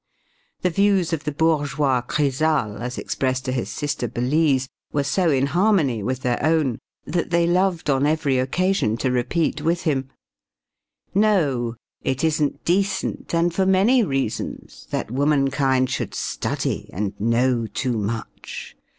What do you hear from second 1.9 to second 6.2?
Chrysale as expressed to his sister, Belise, were so in harmony